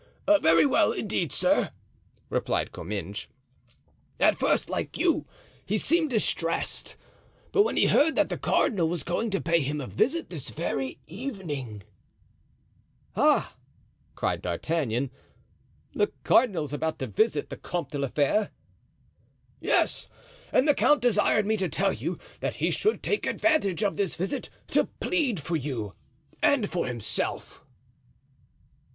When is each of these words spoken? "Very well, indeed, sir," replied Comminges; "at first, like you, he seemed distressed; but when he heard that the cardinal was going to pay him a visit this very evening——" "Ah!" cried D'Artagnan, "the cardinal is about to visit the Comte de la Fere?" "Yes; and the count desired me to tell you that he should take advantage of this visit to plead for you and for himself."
"Very 0.41 0.65
well, 0.65 0.91
indeed, 0.93 1.31
sir," 1.31 1.69
replied 2.31 2.71
Comminges; 2.71 3.27
"at 4.19 4.35
first, 4.35 4.67
like 4.67 4.97
you, 4.97 5.27
he 5.63 5.77
seemed 5.77 6.09
distressed; 6.09 6.97
but 7.51 7.61
when 7.61 7.77
he 7.77 7.85
heard 7.85 8.15
that 8.15 8.27
the 8.29 8.37
cardinal 8.39 8.89
was 8.89 9.03
going 9.03 9.29
to 9.29 9.39
pay 9.39 9.59
him 9.61 9.79
a 9.79 9.85
visit 9.85 10.31
this 10.31 10.49
very 10.49 10.97
evening——" 11.05 11.83
"Ah!" 13.15 13.55
cried 14.15 14.41
D'Artagnan, 14.41 15.11
"the 15.93 16.11
cardinal 16.23 16.63
is 16.63 16.73
about 16.73 16.97
to 16.97 17.05
visit 17.05 17.49
the 17.51 17.57
Comte 17.57 17.91
de 17.91 17.99
la 17.99 18.07
Fere?" 18.07 18.49
"Yes; 19.59 20.09
and 20.51 20.67
the 20.67 20.73
count 20.73 21.03
desired 21.03 21.45
me 21.45 21.57
to 21.57 21.69
tell 21.69 21.93
you 21.93 22.17
that 22.39 22.55
he 22.55 22.71
should 22.71 23.03
take 23.03 23.27
advantage 23.27 23.83
of 23.83 23.97
this 23.97 24.15
visit 24.15 24.49
to 24.69 24.85
plead 24.99 25.39
for 25.39 25.55
you 25.57 25.93
and 26.41 26.71
for 26.71 26.87
himself." 26.87 27.63